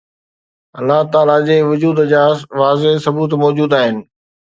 الله 0.79 0.99
تعاليٰ 1.13 1.35
جي 1.49 1.57
وجود 1.71 2.01
جا 2.13 2.23
واضح 2.61 2.95
ثبوت 3.05 3.33
موجود 3.43 3.73
آهن 3.81 4.01